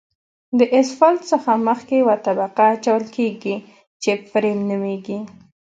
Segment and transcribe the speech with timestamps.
[0.59, 3.55] د اسفالټ څخه مخکې یوه طبقه اچول کیږي
[4.01, 5.19] چې فریم نومیږي